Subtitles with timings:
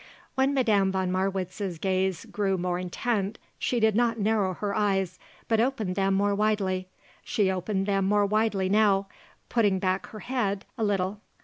[0.33, 5.59] When Madame von Marwitz's gaze grew more intent she did not narrow her eyes, but
[5.59, 6.87] opened them more widely.
[7.23, 9.05] She opened them more widely now,
[9.47, 11.21] putting back her head a little.